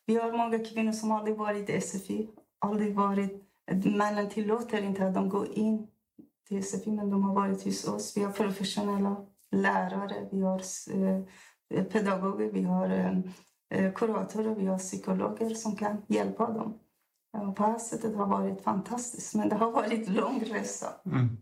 Vi 0.05 0.15
har 0.15 0.31
många 0.31 0.59
kvinnor 0.59 0.91
som 0.91 1.11
aldrig 1.11 1.37
varit 1.37 1.69
i 1.69 1.81
SFI, 1.81 2.29
aldrig 2.59 2.95
varit... 2.95 3.41
Männen 3.85 4.29
tillåter 4.29 4.81
inte 4.81 5.07
att 5.07 5.13
de 5.13 5.29
går 5.29 5.47
in 5.53 5.87
till 6.47 6.63
SFI, 6.63 6.91
men 6.91 7.09
de 7.09 7.23
har 7.23 7.35
varit 7.35 7.63
hos 7.63 7.87
oss. 7.87 8.17
Vi 8.17 8.23
har 8.23 8.31
professionella 8.31 9.25
lärare, 9.51 10.29
vi 10.31 10.41
har 10.41 10.61
eh, 10.93 11.83
pedagoger, 11.83 12.51
vi 12.51 12.63
har 12.63 12.89
eh, 13.69 13.93
kuratorer, 13.93 14.55
vi 14.55 14.65
har 14.65 14.77
psykologer 14.77 15.49
som 15.49 15.75
kan 15.75 16.01
hjälpa 16.07 16.51
dem. 16.51 16.79
På 17.39 17.63
det 17.63 17.71
här 17.71 17.79
sättet 17.79 18.15
har 18.15 18.27
varit 18.27 18.63
fantastiskt, 18.63 19.35
men 19.35 19.49
det 19.49 19.55
har 19.55 19.71
varit 19.71 20.09
lång 20.09 20.43
resa. 20.45 20.87
Mm. 21.05 21.37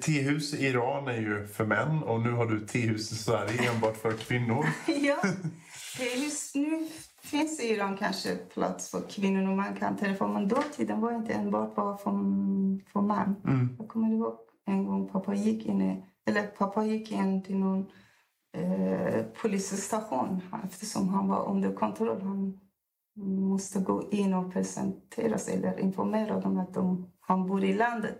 Tehus 0.00 0.54
i 0.54 0.66
Iran 0.66 1.08
är 1.08 1.20
ju 1.20 1.46
för 1.46 1.64
män 1.64 2.02
och 2.02 2.20
nu 2.20 2.32
har 2.32 2.46
du 2.46 2.66
tehus 2.66 3.12
i 3.12 3.14
Sverige 3.14 3.70
enbart 3.72 3.96
för 3.96 4.12
kvinnor. 4.12 4.66
ja, 4.86 5.16
tehus 5.98 6.54
nu 6.54 6.88
finns 7.22 7.60
i 7.60 7.68
Iran 7.68 7.96
kanske 7.96 8.36
plats 8.36 8.90
för 8.90 9.00
kvinnor 9.10 9.50
och 9.50 9.56
man 9.56 9.76
kan 9.76 9.96
träffa. 9.96 10.26
Men 10.26 10.48
dåtiden 10.48 11.00
var 11.00 11.12
inte 11.12 11.32
enbart 11.32 11.74
bara 11.74 11.96
för, 11.96 12.10
för 12.92 13.00
man. 13.00 13.36
Mm. 13.44 13.76
Jag 13.78 13.88
kommer 13.88 14.08
ihåg 14.08 14.36
en 14.66 14.84
gång 14.84 15.08
pappa 15.08 15.34
gick 15.34 15.66
in, 15.66 16.02
eller 16.26 16.42
pappa 16.42 16.84
gick 16.84 17.12
in 17.12 17.42
till 17.42 17.56
någon 17.56 17.86
eh, 18.56 19.22
polisstation 19.42 20.40
eftersom 20.64 21.08
han 21.08 21.28
var 21.28 21.48
under 21.48 21.74
kontroll. 21.74 22.22
Han 22.22 22.60
måste 23.16 23.80
gå 23.80 24.10
in 24.10 24.34
och 24.34 24.52
presentera 24.52 25.38
sig 25.38 25.54
eller 25.54 25.80
informera 25.80 26.40
dem 26.40 26.58
att 26.58 26.74
de, 26.74 27.12
han 27.20 27.46
bor 27.46 27.64
i 27.64 27.74
landet. 27.74 28.18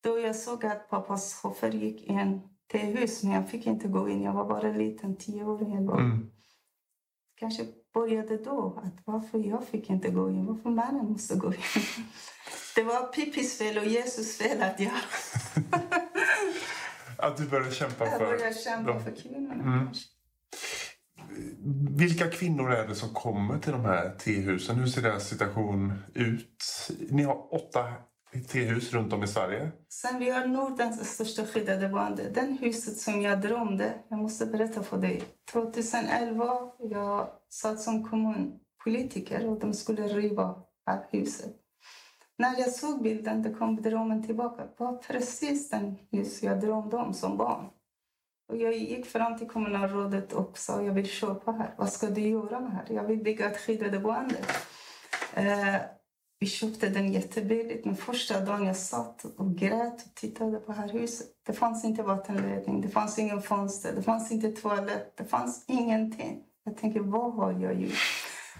Då 0.00 0.18
jag 0.18 0.36
såg 0.36 0.66
att 0.66 0.90
pappas 0.90 1.34
chaufför 1.34 1.70
gick 1.70 2.06
in 2.06 2.40
till 2.66 2.80
hus, 2.80 3.22
men 3.22 3.32
jag 3.32 3.50
fick 3.50 3.66
inte 3.66 3.88
gå 3.88 4.08
in. 4.08 4.22
Jag 4.22 4.32
var 4.32 4.48
bara 4.48 4.72
liten, 4.72 5.16
tio 5.16 5.44
år. 5.44 5.62
Mm. 5.62 6.30
Kanske 7.34 7.66
började 7.94 8.36
då. 8.36 8.82
Att 8.84 8.94
varför 9.04 9.38
jag 9.38 9.64
fick 9.64 9.90
inte 9.90 10.10
gå 10.10 10.30
in? 10.30 10.46
Varför 10.46 10.70
mannen 10.70 11.12
måste 11.12 11.36
gå 11.36 11.54
in? 11.54 11.60
Det 12.74 12.82
var 12.82 13.06
Pippis 13.06 13.58
fel 13.58 13.78
och 13.78 13.84
Jesus 13.84 14.36
fel 14.36 14.62
att 14.62 14.80
jag... 14.80 14.92
att 17.18 17.36
du 17.36 17.46
började 17.46 17.70
kämpa 17.70 18.06
för... 18.06 18.10
Jag 18.10 18.20
började 18.20 18.54
kämpa 18.54 19.00
för 19.00 19.16
kvinnorna. 19.16 19.62
Mm. 19.64 19.88
Vilka 21.96 22.30
kvinnor 22.30 22.72
är 22.72 22.88
det 22.88 22.94
som 22.94 23.08
kommer 23.08 23.58
till 23.58 23.72
de 23.72 23.84
här 23.84 24.10
tehusen? 24.18 24.76
Hur 24.76 24.86
ser 24.86 25.02
deras 25.02 25.28
situation 25.28 25.92
ut? 26.14 26.64
Ni 27.10 27.22
har 27.22 27.54
åtta 27.54 27.84
tehus 28.48 28.92
runt 28.92 29.12
om 29.12 29.22
i 29.22 29.26
Sverige. 29.26 29.70
Sen 29.88 30.18
vi 30.18 30.30
har 30.30 30.46
Nordens 30.46 31.14
största 31.14 31.46
skyddade 31.46 31.88
boende. 31.88 32.30
Den 32.30 32.58
huset 32.58 32.96
som 32.96 33.22
jag 33.22 33.40
drömde, 33.40 33.94
jag 34.08 34.18
måste 34.18 34.46
berätta 34.46 34.82
för 34.82 34.98
dig. 34.98 35.22
2011 35.52 36.44
jag 36.78 37.28
satt 37.48 37.80
som 37.80 38.08
kommunpolitiker 38.08 39.48
och 39.48 39.60
de 39.60 39.74
skulle 39.74 40.02
riva 40.02 40.54
här 40.86 41.06
huset. 41.10 41.54
När 42.38 42.60
jag 42.60 42.70
såg 42.70 43.02
bilden 43.02 43.42
det 43.42 43.54
kom 43.54 43.82
drömmen 43.82 44.26
tillbaka. 44.26 44.62
Det 44.62 44.84
var 44.84 44.96
precis 44.96 45.70
den 45.70 45.96
hus 46.10 46.42
jag 46.42 46.60
drömde 46.60 46.96
om 46.96 47.14
som 47.14 47.36
barn. 47.36 47.64
Och 48.48 48.56
jag 48.56 48.76
gick 48.76 49.06
fram 49.06 49.38
till 49.38 49.48
kommunalrådet 49.48 50.32
och 50.32 50.58
sa 50.58 50.82
jag 50.82 50.92
vill 50.92 51.08
köpa 51.08 51.52
här. 51.52 51.74
Vad 51.78 51.92
ska 51.92 52.06
du 52.06 52.20
göra 52.20 52.60
med 52.60 52.72
här? 52.72 52.86
Jag 52.88 53.04
vill 53.04 53.22
bygga 53.22 53.50
ett 53.50 53.60
skyddat 53.60 54.02
boende. 54.02 54.38
Eh, 55.34 55.76
vi 56.40 56.46
köpte 56.46 56.88
den 56.88 57.12
jättebilligt, 57.12 57.84
men 57.84 57.96
första 57.96 58.40
dagen 58.40 58.66
jag 58.66 58.76
satt 58.76 59.24
och 59.24 59.54
grät 59.54 60.06
och 60.06 60.14
tittade 60.14 60.58
på 60.58 60.72
det 60.72 60.78
här 60.78 60.88
huset. 60.88 61.26
Det 61.46 61.52
fanns 61.52 61.84
inte 61.84 62.02
vattenledning, 62.02 62.80
det 62.80 62.88
fanns 62.88 63.18
ingen 63.18 63.42
fönster, 63.42 63.92
det 63.96 64.02
fanns 64.02 64.32
inte 64.32 64.52
toalett, 64.52 65.16
det 65.16 65.24
fanns 65.24 65.64
ingenting. 65.68 66.44
Jag 66.64 66.76
tänker, 66.76 67.00
vad 67.00 67.34
har 67.34 67.52
jag 67.52 67.80
gjort? 67.80 67.92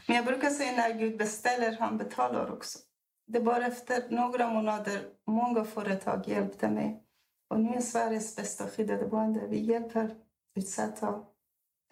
Men 0.07 0.17
jag 0.17 0.25
brukar 0.25 0.51
säga 0.51 0.73
när 0.73 0.99
Gud 0.99 1.19
beställer, 1.19 1.77
han 1.81 1.99
betalar 1.99 2.53
också. 2.53 2.79
Det 3.27 3.41
var 3.41 3.61
efter 3.61 4.11
några 4.11 4.49
månader, 4.49 5.01
många 5.27 5.65
företag 5.65 6.29
hjälpte 6.29 6.69
mig. 6.69 7.03
Och 7.49 7.61
nu 7.61 7.75
är 7.75 7.81
Sveriges 7.81 8.37
bästa 8.37 8.67
skyddade 8.67 9.07
boende. 9.07 9.47
Vi 9.47 9.59
hjälper 9.59 10.15
utsatta 10.55 11.25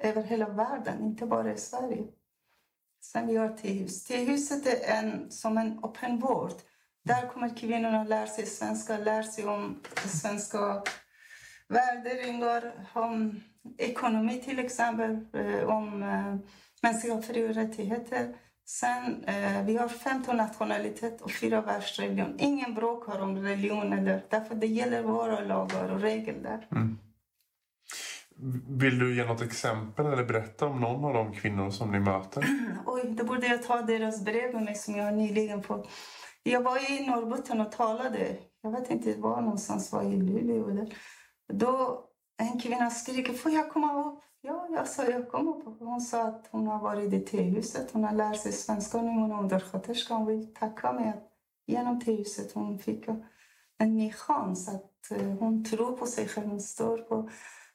över 0.03 0.23
hela 0.23 0.49
världen, 0.49 1.05
inte 1.05 1.27
bara 1.27 1.53
i 1.53 1.57
Sverige. 1.57 2.05
Sen 3.01 3.27
vi 3.27 3.37
har 3.37 3.49
T-hus. 3.49 4.05
T-huset 4.05 4.67
är 4.67 4.99
en, 4.99 5.31
som 5.31 5.59
en 5.59 5.85
öppen 5.85 6.19
vård. 6.19 6.53
Där 7.05 7.29
kommer 7.29 7.57
kvinnorna 7.57 8.01
att 8.01 8.09
lära 8.09 8.27
sig 8.27 8.47
svenska, 8.47 8.99
lära 8.99 9.23
sig 9.23 9.47
om 9.47 9.81
svenska 10.07 10.83
värderingar, 11.69 12.89
om 12.93 13.41
ekonomi 13.79 14.43
till 14.45 14.59
exempel, 14.59 15.27
eh, 15.33 15.69
om 15.69 16.03
eh, 16.03 16.37
mänskliga 16.83 17.23
fri 17.23 17.49
och 17.51 17.55
rättigheter. 17.55 18.37
Sen, 18.69 19.25
eh, 19.25 19.63
vi 19.65 19.77
har 19.77 19.89
15 19.89 20.37
nationaliteter 20.37 21.25
och 21.25 21.31
fyra 21.31 21.61
världsreligioner. 21.61 22.35
Ingen 22.39 22.75
bråkar 22.75 23.23
om 23.23 23.39
religion, 23.39 23.93
eller, 23.93 24.23
därför 24.31 24.55
det 24.55 24.67
gäller 24.67 25.03
våra 25.03 25.41
lagar 25.41 25.93
och 25.93 26.01
regler 26.01 26.35
där. 26.43 26.67
Mm. 26.71 26.99
Vill 28.69 28.99
du 28.99 29.17
ge 29.17 29.25
något 29.25 29.43
exempel 29.43 30.07
eller 30.07 30.25
berätta 30.25 30.67
om 30.67 30.81
någon 30.81 31.05
av 31.05 31.15
de 31.15 31.33
kvinnor 31.33 31.71
som 31.71 31.93
ni 31.93 32.01
möter? 32.01 32.45
Oj, 32.87 33.03
då 33.05 33.25
borde 33.25 33.47
jag 33.47 33.63
ta 33.63 33.83
deras 33.83 34.25
brev 34.25 34.55
med 34.55 34.63
mig 34.63 34.75
som 34.75 34.97
jag 34.97 35.15
nyligen 35.15 35.63
fått. 35.63 35.89
Jag 36.43 36.63
var 36.63 36.91
i 36.91 37.07
Norrbotten 37.07 37.61
och 37.61 37.73
talade. 37.73 38.37
Jag 38.63 38.71
vet 38.71 38.91
inte 38.91 39.15
var 39.21 39.41
någonstans, 39.41 39.93
var 39.93 40.03
i 40.03 40.17
Luleå 40.17 40.69
eller. 40.71 40.97
Då 41.53 42.05
en 42.39 42.61
kvinna 42.61 42.91
skriker, 42.91 43.33
får 43.33 43.53
jag 43.53 43.73
komma 43.73 44.05
upp? 44.05 44.26
Ja, 44.47 44.69
alltså, 44.79 45.03
jag 45.03 45.09
sa 45.09 45.13
jag 45.13 45.29
kommer 45.29 45.53
på 45.53 45.71
Hon 45.71 46.01
sa 46.01 46.23
att 46.23 46.49
hon 46.51 46.67
har 46.67 46.81
varit 46.81 47.13
i 47.13 47.21
tehuset. 47.21 47.91
Hon 47.93 48.05
har 48.05 48.13
lärt 48.13 48.41
sig 48.41 48.53
svenska 48.53 49.03
nu. 49.03 49.09
Hon 49.09 49.33
är 49.33 49.39
undersköterska. 49.39 50.15
Hon 50.15 50.27
vill 50.27 50.55
tacka 50.55 50.93
mig 50.93 51.09
att 51.09 51.33
genom 51.67 52.01
tehuset 52.01 52.53
hon 52.53 52.79
fick 52.79 53.09
en 53.79 53.97
ny 53.97 54.13
chans. 54.13 54.69
Att 54.69 55.11
eh, 55.11 55.29
hon 55.29 55.65
tror 55.65 55.97
på 55.97 56.07
sig 56.07 56.29
själv. 56.29 56.47
Hon 56.47 56.61
står 56.61 56.99
på 56.99 57.31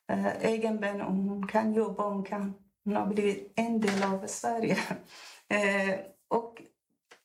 eh, 0.07 0.45
egen 0.45 0.79
ben 0.79 1.01
och 1.01 1.13
hon 1.13 1.47
kan 1.47 1.73
jobba. 1.73 2.09
Hon, 2.09 2.23
kan, 2.23 2.53
hon 2.83 2.95
har 2.95 3.07
blivit 3.07 3.53
en 3.55 3.81
del 3.81 4.03
av 4.03 4.27
Sverige. 4.27 4.77
Eh, 5.51 5.99
och 6.27 6.61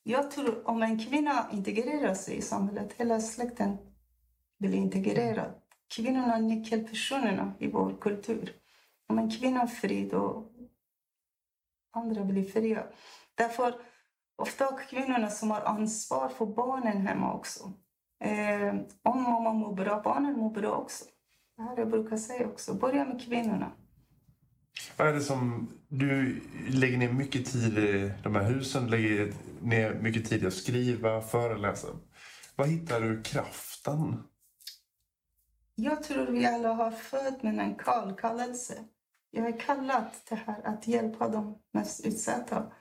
jag 0.02 0.30
tror 0.30 0.68
om 0.68 0.82
en 0.82 0.98
kvinna 0.98 1.46
integrerar 1.52 2.14
sig 2.14 2.36
i 2.36 2.42
samhället, 2.42 2.92
hela 2.96 3.20
släkten 3.20 3.76
blir 4.58 4.74
integrerad. 4.74 5.50
Kvinnorna 5.94 6.36
är 6.36 6.40
nyckelpersonerna 6.40 7.52
i 7.58 7.70
vår 7.70 7.96
kultur. 8.00 8.52
Om 9.08 9.18
en 9.18 9.30
kvinna 9.30 9.62
är 9.62 9.66
fri, 9.66 10.08
då 10.08 10.52
andra 11.92 12.24
blir 12.24 12.44
fria. 12.44 12.86
Därför 13.34 13.74
ofta 14.36 14.76
kvinnorna 14.76 15.30
som 15.30 15.50
har 15.50 15.60
ansvar 15.60 16.28
för 16.28 16.46
barnen 16.46 17.06
hemma 17.06 17.34
också. 17.34 17.72
Eh, 18.24 18.74
om 19.02 19.22
mamma 19.22 19.52
mår 19.52 19.74
bra, 19.74 20.00
barnen 20.04 20.38
mår 20.38 20.50
bra 20.50 20.70
också. 20.70 21.04
Det 21.56 21.62
här 21.62 21.78
jag 21.78 21.90
brukar 21.90 22.16
säga 22.16 22.46
också. 22.46 22.74
Börja 22.74 23.04
med 23.04 23.20
kvinnorna. 23.20 23.72
Vad 24.96 25.08
är 25.08 25.12
det 25.12 25.20
som... 25.20 25.70
Du 25.88 26.40
lägger 26.68 26.98
ner 26.98 27.12
mycket 27.12 27.46
tid 27.46 27.78
i 27.78 28.12
de 28.22 28.34
här 28.34 28.42
husen, 28.42 28.90
lägger 28.90 29.32
ner 29.62 29.94
mycket 29.94 30.28
tid 30.28 30.42
i 30.42 30.46
att 30.46 30.54
skriva, 30.54 31.22
föreläsa. 31.22 31.88
Var 32.56 32.66
hittar 32.66 33.00
du 33.00 33.22
kraften? 33.22 34.22
Jag 35.74 36.02
tror 36.02 36.26
vi 36.26 36.46
alla 36.46 36.72
har 36.72 36.90
född 36.90 37.44
med 37.44 37.58
en 37.58 37.74
kallkallelse. 37.74 38.84
Jag 39.30 39.46
är 39.46 39.60
kallad 39.60 40.04
till 40.24 40.36
här 40.36 40.66
att 40.66 40.86
hjälpa 40.86 41.28
de 41.28 41.58
mest 41.72 42.06
utsatta. 42.06 42.72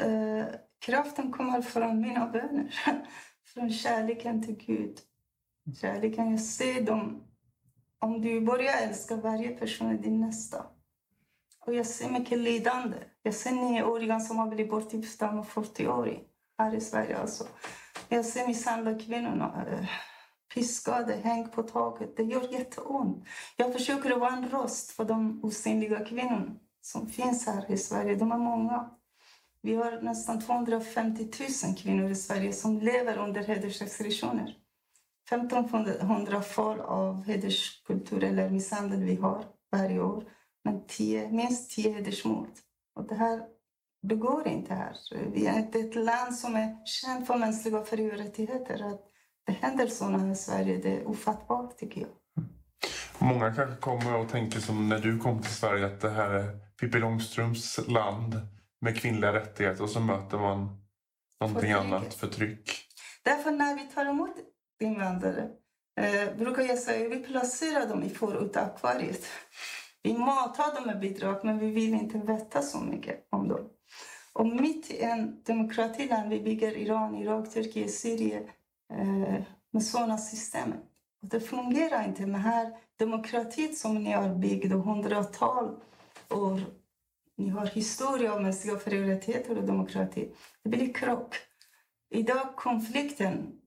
Eh, 0.00 0.46
kraften 0.78 1.32
kommer 1.32 1.62
från 1.62 2.00
mina 2.00 2.26
böner, 2.26 2.74
från 3.54 3.70
kärleken 3.70 4.42
till 4.42 4.56
Gud. 4.56 4.98
Kärleken, 5.80 6.30
jag 6.30 6.40
ser 6.40 6.82
dem 6.82 7.24
om 7.98 8.20
du 8.20 8.40
börjar 8.40 8.82
älska 8.82 9.16
varje 9.16 9.48
person 9.48 9.92
i 9.92 9.98
din 9.98 10.20
nästa. 10.20 10.66
Och 11.66 11.74
jag 11.74 11.86
ser 11.86 12.10
mycket 12.10 12.38
lidande. 12.38 12.96
Jag 13.22 13.34
ser 13.34 13.50
nioåringar 13.50 14.20
som 14.20 14.38
har 14.38 14.46
blivit 14.46 14.70
bortgifta 14.70 15.32
med 15.32 15.44
40-åringar. 15.44 16.22
här 16.58 16.74
i 16.74 16.80
Sverige. 16.80 17.18
Alltså. 17.18 17.44
Jag 18.08 18.24
ser 18.24 18.46
misshandlade 18.46 19.00
kvinnor. 19.04 19.66
eh, 19.68 19.88
piskade, 20.58 21.12
häng 21.12 21.48
på 21.48 21.62
taket. 21.62 22.16
Det 22.16 22.22
gör 22.22 22.52
jätteont. 22.52 23.24
Jag 23.56 23.72
försöker 23.72 24.16
vara 24.16 24.32
en 24.32 24.48
röst 24.48 24.90
för 24.90 25.04
de 25.04 25.44
osynliga 25.44 26.04
kvinnorna 26.04 26.56
som 26.80 27.06
finns 27.06 27.46
här 27.46 27.70
i 27.70 27.76
Sverige. 27.76 28.14
De 28.14 28.32
är 28.32 28.38
många. 28.38 28.90
Vi 29.62 29.74
har 29.74 30.02
nästan 30.02 30.40
250 30.40 31.28
000 31.66 31.76
kvinnor 31.76 32.10
i 32.10 32.14
Sverige 32.14 32.52
som 32.52 32.78
lever 32.78 33.18
under 33.18 33.42
hedersrestriktioner. 33.42 34.56
1500 35.30 36.42
fall 36.42 36.80
av 36.80 37.24
hederskultur 37.24 38.24
eller 38.24 38.50
misshandel 38.50 39.02
vi 39.02 39.16
har 39.16 39.44
varje 39.72 40.00
år. 40.00 40.24
Men 40.64 40.86
tio, 40.86 41.28
minst 41.28 41.70
10 41.70 41.92
hedersmord. 41.92 42.48
Och 42.94 43.06
det 43.06 43.14
här 43.14 43.42
det 44.02 44.14
går 44.14 44.48
inte 44.48 44.74
här. 44.74 44.96
Vi 45.32 45.46
är 45.46 45.58
inte 45.58 45.78
ett 45.78 45.94
land 45.94 46.34
som 46.34 46.56
är 46.56 46.86
känt 46.86 47.26
för 47.26 47.38
mänskliga 47.38 47.84
fri 47.84 48.12
och 48.12 48.18
rättigheter. 48.18 48.82
Att 48.92 49.08
det 49.48 49.54
händer 49.54 49.86
sådana 49.86 50.32
i 50.32 50.34
Sverige, 50.34 50.76
det 50.76 50.96
är 50.96 51.08
ofattbart 51.08 51.78
tycker 51.78 52.00
jag. 52.00 52.10
Många 53.18 53.54
kanske 53.54 53.76
kommer 53.76 54.16
och 54.16 54.28
tänker 54.28 54.60
som 54.60 54.88
när 54.88 54.98
du 54.98 55.18
kom 55.18 55.42
till 55.42 55.54
Sverige 55.54 55.86
att 55.86 56.00
det 56.00 56.10
här 56.10 56.30
är 56.30 56.58
Pippi 56.80 56.98
Långstrumps 56.98 57.88
land 57.88 58.40
med 58.80 59.00
kvinnliga 59.00 59.32
rättigheter 59.32 59.82
och 59.82 59.90
så 59.90 60.00
möter 60.00 60.38
man 60.38 60.58
någonting 61.40 61.72
Förtrycket. 61.72 61.76
annat, 61.76 62.14
förtryck. 62.14 62.70
Därför 63.24 63.50
när 63.50 63.74
vi 63.74 63.82
tar 63.94 64.06
emot 64.06 64.30
invandrare 64.80 65.48
eh, 66.00 66.36
brukar 66.36 66.62
jag 66.62 66.78
säga 66.78 67.08
vi 67.08 67.18
placerar 67.18 67.88
dem 67.88 68.02
i 68.02 68.10
förortsakvariet. 68.10 69.26
Vi 70.02 70.18
matar 70.18 70.74
dem 70.74 70.86
med 70.86 71.00
bidrag 71.00 71.44
men 71.44 71.58
vi 71.58 71.70
vill 71.70 71.94
inte 71.94 72.18
veta 72.18 72.62
så 72.62 72.80
mycket 72.80 73.28
om 73.30 73.48
dem. 73.48 73.68
Och 74.32 74.46
mitt 74.46 74.90
i 74.90 75.02
en 75.02 75.42
demokratiland, 75.42 76.30
vi 76.30 76.40
bygger 76.40 76.76
Iran, 76.76 77.14
Irak, 77.14 77.52
Turkiet, 77.52 77.94
Syrien 77.94 78.48
med 79.70 79.84
sådana 79.84 80.18
system. 80.18 80.72
Och 81.22 81.28
det 81.28 81.40
fungerar 81.40 82.08
inte 82.08 82.26
med 82.26 82.42
här 82.42 82.72
demokratin 82.96 83.74
som 83.74 84.04
ni 84.04 84.12
har 84.12 84.34
byggt 84.34 84.72
och 84.72 84.82
hundratal 84.82 85.80
år. 86.30 86.60
Ni 87.36 87.48
har 87.48 87.66
historia 87.66 88.34
av 88.34 88.42
mänskliga 88.42 88.78
fri 88.78 89.02
och 89.02 89.06
rättigheter 89.06 89.58
och 89.58 89.64
demokrati. 89.64 90.32
Det 90.62 90.68
blir 90.68 90.94
krock. 90.94 91.36
Idag 92.10 92.56
konflikten 92.56 93.60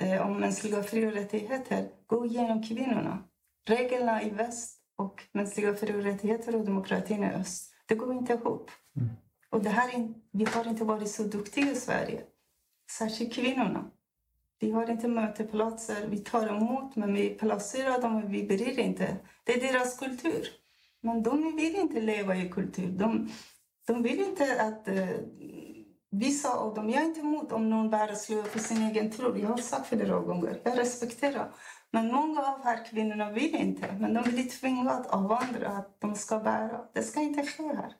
eh, 0.00 0.26
om 0.26 0.40
mänskliga 0.40 0.82
fri 0.82 1.06
och 1.06 1.12
rättigheter 1.12 1.88
går 2.06 2.26
genom 2.26 2.62
kvinnorna. 2.62 3.24
Reglerna 3.68 4.22
i 4.22 4.30
väst 4.30 4.80
och 4.96 5.22
mänskliga 5.32 5.74
fri 5.74 5.94
och 5.94 6.02
rättigheter 6.02 6.56
och 6.56 6.64
demokratin 6.64 7.24
i 7.24 7.26
öst. 7.26 7.74
Det 7.86 7.94
går 7.94 8.12
inte 8.12 8.32
ihop. 8.32 8.70
Mm. 8.96 9.08
Och 9.50 9.62
det 9.62 9.70
här, 9.70 10.14
vi 10.30 10.44
har 10.44 10.68
inte 10.68 10.84
varit 10.84 11.10
så 11.10 11.22
duktiga 11.22 11.72
i 11.72 11.74
Sverige. 11.74 12.22
Särskilt 12.98 13.34
kvinnorna. 13.34 13.90
Vi 14.60 14.70
har 14.70 14.90
inte 14.90 15.08
mötesplatser. 15.08 16.06
Vi 16.08 16.18
tar 16.18 16.48
emot, 16.48 16.96
men 16.96 17.14
vi 17.14 17.30
placerar 17.30 18.00
dem 18.00 18.24
och 18.24 18.34
vi 18.34 18.44
bryr 18.44 18.78
inte. 18.78 19.16
Det 19.44 19.52
är 19.52 19.72
deras 19.72 19.98
kultur. 19.98 20.48
Men 21.00 21.22
de 21.22 21.56
vill 21.56 21.76
inte 21.76 22.00
leva 22.00 22.36
i 22.36 22.48
kultur. 22.48 22.88
De, 22.88 23.30
de 23.86 24.02
vill 24.02 24.20
inte 24.20 24.62
att... 24.62 24.88
Eh, 24.88 24.94
uh, 24.94 25.18
vissa 26.10 26.54
av 26.54 26.74
dem... 26.74 26.90
Jag 26.90 27.02
är 27.02 27.06
inte 27.06 27.20
emot 27.20 27.52
om 27.52 27.70
någon 27.70 27.90
bär 27.90 28.14
slöja 28.14 28.42
för 28.42 28.58
sin 28.58 28.82
egen 28.82 29.10
tro. 29.10 29.38
Jag 29.38 29.48
har 29.48 29.56
sagt 29.56 29.86
flera 29.86 30.20
gånger. 30.20 30.60
Jag 30.64 30.78
respekterar. 30.78 31.54
Men 31.90 32.12
många 32.12 32.40
av 32.40 32.64
här 32.64 32.84
kvinnorna 32.84 33.30
vill 33.30 33.54
inte. 33.54 33.96
Men 34.00 34.14
de 34.14 34.22
blir 34.22 34.60
tvingade 34.60 35.08
av 35.08 35.32
andra 35.32 35.68
att 35.68 36.00
de 36.00 36.14
ska 36.14 36.38
bära. 36.38 36.80
Det 36.94 37.02
ska 37.02 37.20
inte 37.20 37.42
ske 37.42 37.62
här. 37.62 37.92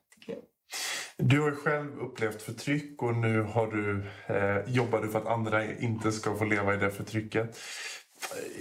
Du 1.19 1.41
har 1.41 1.51
själv 1.51 1.99
upplevt 1.99 2.43
förtryck 2.43 3.03
och 3.03 3.17
nu 3.17 3.43
har 3.43 3.67
du, 3.67 4.07
eh, 4.27 4.75
jobbar 4.75 5.03
du 5.03 5.09
för 5.09 5.19
att 5.19 5.27
andra 5.27 5.75
inte 5.75 6.13
ska 6.13 6.35
få 6.35 6.45
leva 6.45 6.75
i 6.75 6.77
det 6.77 6.91
förtrycket. 6.91 7.59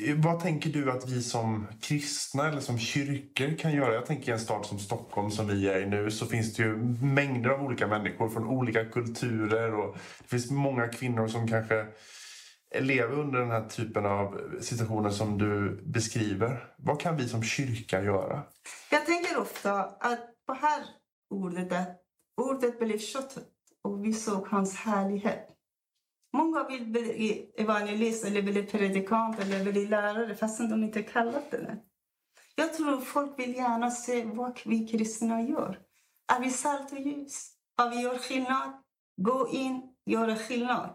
Eh, 0.08 0.16
vad 0.16 0.40
tänker 0.40 0.70
du 0.70 0.92
att 0.92 1.10
vi 1.10 1.24
som 1.24 1.68
kristna 1.82 2.48
eller 2.48 2.62
som 2.62 2.80
kyrkor 2.80 3.58
kan 3.58 3.72
göra? 3.72 3.94
Jag 3.94 4.06
tänker 4.06 4.30
i 4.30 4.34
en 4.34 4.40
stad 4.40 4.66
som 4.66 4.80
Stockholm 4.80 5.32
som 5.32 5.48
vi 5.48 5.68
är 5.68 5.82
i 5.82 5.86
nu 5.86 6.12
så 6.12 6.26
finns 6.26 6.54
det 6.54 6.64
ju 6.64 6.76
mängder 7.02 7.50
av 7.50 7.64
olika 7.64 7.88
människor 7.88 8.30
från 8.30 8.48
olika 8.48 8.86
kulturer 8.86 9.74
och 9.74 9.98
det 10.22 10.28
finns 10.28 10.52
många 10.52 10.88
kvinnor 10.88 11.28
som 11.28 11.48
kanske 11.48 11.86
lever 12.80 13.20
under 13.20 13.40
den 13.40 13.52
här 13.52 13.70
typen 13.70 14.06
av 14.06 14.42
situationer 14.62 15.10
som 15.10 15.38
du 15.38 15.82
beskriver. 15.86 16.74
Vad 16.78 17.02
kan 17.02 17.18
vi 17.18 17.30
som 17.30 17.44
kyrka 17.44 18.02
göra? 18.02 18.44
Jag 18.92 19.06
tänker 19.06 19.38
ofta 19.38 19.74
att 19.84 20.46
på 20.48 20.54
här 20.54 20.84
ordet 21.30 21.72
att 21.72 22.03
ordet 22.42 22.80
blev 22.80 22.98
köttet 22.98 23.50
och 23.82 24.06
vi 24.06 24.14
såg 24.14 24.48
hans 24.48 24.76
härlighet. 24.76 25.50
Många 26.34 26.68
vill 26.68 26.86
bli 26.86 27.52
evangelist 27.58 28.26
eller 28.26 28.42
bli 28.42 28.64
predikant 28.64 29.40
eller 29.40 29.72
bli 29.72 29.88
lärare 29.88 30.36
fastän 30.36 30.70
de 30.70 30.84
inte 30.84 31.04
kallat 31.04 31.52
det. 31.52 31.78
Jag 32.56 32.74
tror 32.74 33.02
folk 33.02 33.40
vill 33.40 33.56
gärna 33.56 33.92
se 33.92 34.26
vad 34.26 34.60
vi 34.66 34.88
kristna 34.88 35.42
gör. 35.42 35.80
Är 36.34 36.40
vi 36.40 36.50
salt 36.50 36.92
och 36.92 37.00
ljus? 37.00 37.52
Har 37.78 37.90
vi 37.90 38.02
gjort 38.02 38.22
skillnad? 38.22 38.74
Gå 39.22 39.50
in, 39.52 39.82
gör 40.06 40.36
skillnad. 40.36 40.90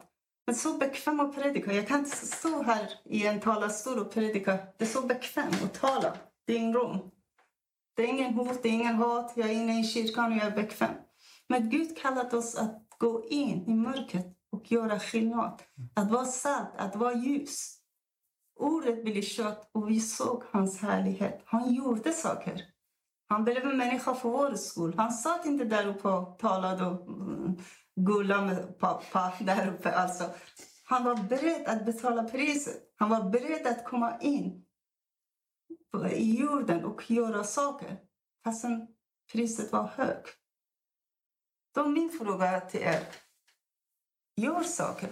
Men 0.47 0.55
så 0.55 0.79
bekväm 0.79 1.21
att 1.21 1.35
predika. 1.35 1.73
Jag 1.73 1.89
kan 1.89 1.99
inte 1.99 2.17
stå 2.17 2.63
här 2.63 2.89
i 3.05 3.27
en 3.27 3.41
talarstol 3.41 3.99
och 3.99 4.13
predika. 4.13 4.59
Det 4.79 4.85
är 4.85 4.89
så 4.89 5.03
bekvämt 5.03 5.63
att 5.65 5.75
tala. 5.75 6.17
Det 6.47 6.53
är 6.53 6.57
ingen 6.57 6.75
rum. 6.75 6.99
Det 7.97 8.03
är 8.03 8.07
ingen 8.07 8.35
hot, 8.35 8.63
det 8.63 8.69
är 8.69 8.73
ingen 8.73 8.95
hat. 8.95 9.33
Jag 9.37 9.51
är 9.51 9.55
inne 9.55 9.81
i 9.81 9.85
kyrkan 9.85 10.33
och 10.33 10.39
jag 10.39 10.47
är 10.47 10.57
bekväm. 10.57 10.95
Men 11.49 11.71
Gud 11.71 11.97
kallat 11.97 12.35
oss 12.35 12.55
att 12.55 12.87
gå 12.99 13.29
in 13.29 13.67
i 13.67 13.75
mörkret 13.75 14.27
och 14.51 14.73
göra 14.73 15.01
skillnad. 15.01 15.63
Att 15.95 16.11
vara 16.11 16.25
salt, 16.25 16.71
att 16.77 16.97
vara 16.97 17.15
ljus. 17.15 17.79
Ordet 18.61 19.05
blev 19.05 19.23
kött 19.23 19.71
och 19.73 19.91
vi 19.91 20.01
såg 20.01 20.45
hans 20.51 20.81
härlighet. 20.81 21.43
Han 21.45 21.75
gjorde 21.75 22.13
saker. 22.13 22.63
Han 23.29 23.45
blev 23.45 23.67
en 23.67 23.79
människa 23.79 24.15
för 24.15 24.29
vår 24.29 24.55
skull. 24.55 24.95
Han 24.97 25.13
satt 25.13 25.47
inte 25.47 25.65
där 25.65 25.87
uppe 25.87 26.09
och 26.09 26.39
talade 26.39 26.87
och 26.87 27.09
mm, 27.09 27.57
gullade 27.97 28.47
med 28.47 28.79
pappa 28.79 29.33
där 29.41 29.75
uppe. 29.75 29.93
Alltså, 29.93 30.25
han 30.85 31.05
var 31.05 31.17
beredd 31.17 31.67
att 31.67 31.87
betala 31.87 32.25
priset. 32.25 32.95
Han 32.97 33.11
var 33.11 33.31
beredd 33.31 33.67
att 33.67 33.85
komma 33.85 34.19
in 34.21 34.65
i 36.13 36.41
jorden 36.41 36.85
och 36.85 37.11
göra 37.11 37.45
saker 37.45 37.97
fastän 38.45 38.87
priset 39.33 39.73
var 39.73 39.87
högt. 39.87 40.48
Då 41.79 41.89
min 41.89 42.11
fråga 42.11 42.61
till 42.61 42.81
er. 42.81 43.01
Gör 44.37 44.63
saker. 44.63 45.09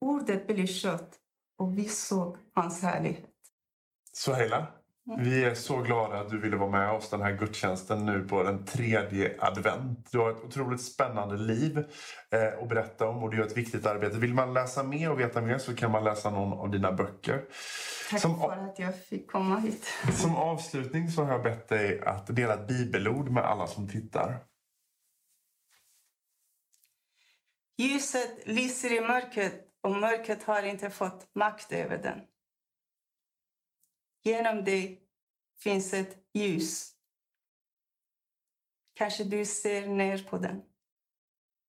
Ordet 0.00 0.46
blev 0.46 0.66
kött 0.66 1.14
och 1.58 1.78
vi 1.78 1.84
såg 1.84 2.36
hans 2.54 2.82
härlighet. 2.82 3.24
Soheila, 4.12 4.66
mm. 5.06 5.24
vi 5.24 5.44
är 5.44 5.54
så 5.54 5.76
glada 5.82 6.20
att 6.20 6.30
du 6.30 6.40
ville 6.40 6.56
vara 6.56 6.70
med 6.70 6.90
oss 6.92 7.10
den 7.10 7.22
här 7.22 7.32
gudstjänsten 7.32 8.06
nu 8.06 8.28
på 8.28 8.42
den 8.42 8.64
tredje 8.64 9.36
advent. 9.40 10.12
Du 10.12 10.18
har 10.18 10.30
ett 10.30 10.44
otroligt 10.44 10.82
spännande 10.82 11.36
liv 11.36 11.78
eh, 12.30 12.62
att 12.62 12.68
berätta 12.68 13.08
om 13.08 13.22
och 13.22 13.30
du 13.30 13.36
gör 13.36 13.46
ett 13.46 13.56
viktigt 13.56 13.86
arbete. 13.86 14.18
Vill 14.18 14.34
man 14.34 14.54
läsa 14.54 14.82
mer 14.82 15.10
och 15.10 15.20
veta 15.20 15.40
mer 15.40 15.58
så 15.58 15.76
kan 15.76 15.90
man 15.90 16.04
läsa 16.04 16.30
någon 16.30 16.58
av 16.58 16.70
dina 16.70 16.92
böcker. 16.92 17.44
Tack 18.10 18.20
som, 18.20 18.40
för 18.40 18.68
att 18.70 18.78
jag 18.78 19.04
fick 19.04 19.30
komma 19.30 19.58
hit. 19.58 19.86
Som 20.12 20.36
avslutning 20.36 21.10
så 21.10 21.24
har 21.24 21.32
jag 21.32 21.42
bett 21.42 21.68
dig 21.68 22.00
att 22.00 22.36
dela 22.36 22.54
ett 22.54 22.68
bibelord 22.68 23.30
med 23.30 23.44
alla 23.44 23.66
som 23.66 23.88
tittar. 23.88 24.49
Ljuset 27.80 28.46
lyser 28.46 28.92
i 28.92 29.00
mörkret 29.00 29.68
och 29.80 29.90
mörkret 29.90 30.42
har 30.42 30.62
inte 30.62 30.90
fått 30.90 31.34
makt 31.34 31.72
över 31.72 31.98
den. 31.98 32.20
Genom 34.22 34.64
dig 34.64 35.02
finns 35.58 35.92
ett 35.92 36.18
ljus. 36.32 36.94
Kanske 38.94 39.24
du 39.24 39.44
ser 39.44 39.86
ner 39.86 40.28
på 40.28 40.38
den. 40.38 40.62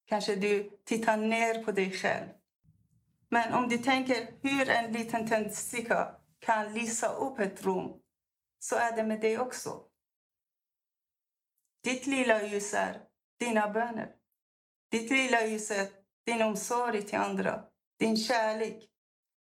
Kanske 0.06 0.36
du 0.36 0.82
tittar 0.86 1.18
ner 1.18 1.64
på 1.64 1.72
dig 1.72 1.92
själv. 1.92 2.30
Men 3.30 3.54
om 3.54 3.70
du 3.70 3.78
tänker 3.78 4.34
hur 4.42 4.70
en 4.70 4.94
liten 4.94 5.28
tändsticka 5.28 6.16
kan 6.40 6.74
lysa 6.74 7.14
upp 7.14 7.40
ett 7.40 7.64
rum 7.64 8.02
så 8.60 8.76
är 8.76 8.96
det 8.96 9.04
med 9.04 9.22
dig 9.22 9.40
också. 9.40 9.84
Ditt 11.84 12.08
lilla 12.08 12.48
ljus 12.48 12.74
är 12.74 13.02
dina 13.40 13.70
böner. 13.70 14.16
Ditt 14.90 15.12
lilla 15.12 15.46
ljus 15.46 15.72
är 15.72 16.01
din 16.26 16.42
omsorg 16.42 17.02
till 17.02 17.20
andra, 17.20 17.64
din 18.00 18.18
kärlek. 18.18 18.90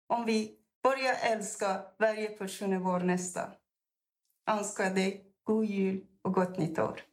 Om 0.07 0.25
vi 0.25 0.57
börjar 0.83 1.15
älska 1.23 1.83
varje 1.99 2.29
person 2.29 2.73
i 2.73 2.79
vår 2.79 3.01
nästa. 3.01 3.53
Önskar 4.51 4.95
dig 4.95 5.35
god 5.45 5.65
jul 5.65 6.07
och 6.23 6.35
gott 6.35 6.59
nytt 6.59 6.79
år. 6.79 7.10